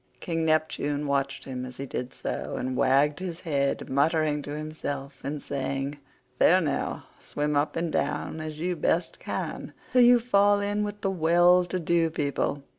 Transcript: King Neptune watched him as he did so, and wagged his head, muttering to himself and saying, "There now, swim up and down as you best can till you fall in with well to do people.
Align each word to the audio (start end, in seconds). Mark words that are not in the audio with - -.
King 0.19 0.45
Neptune 0.45 1.05
watched 1.05 1.43
him 1.45 1.63
as 1.63 1.77
he 1.77 1.85
did 1.85 2.11
so, 2.11 2.55
and 2.57 2.75
wagged 2.75 3.19
his 3.19 3.41
head, 3.41 3.87
muttering 3.87 4.41
to 4.41 4.57
himself 4.57 5.19
and 5.23 5.39
saying, 5.43 5.99
"There 6.39 6.59
now, 6.59 7.03
swim 7.19 7.55
up 7.55 7.75
and 7.75 7.91
down 7.93 8.39
as 8.41 8.57
you 8.59 8.75
best 8.75 9.19
can 9.19 9.73
till 9.93 10.01
you 10.01 10.19
fall 10.19 10.59
in 10.59 10.83
with 10.83 11.05
well 11.05 11.65
to 11.65 11.79
do 11.79 12.09
people. 12.09 12.63